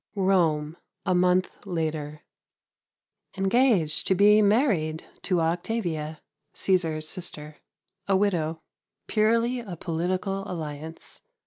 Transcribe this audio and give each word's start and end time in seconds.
Rome, 0.15 0.77
a 1.05 1.13
month 1.13 1.47
later. 1.63 2.23
Engaged 3.37 4.07
to 4.07 4.15
be 4.15 4.41
married 4.41 5.05
to 5.21 5.41
Octavia, 5.41 6.19
Cæsar's 6.55 7.07
sister, 7.07 7.57
a 8.07 8.17
widow. 8.17 8.63
Purely 9.05 9.59
a 9.59 9.75
political 9.75 10.41
alliance. 10.51 11.21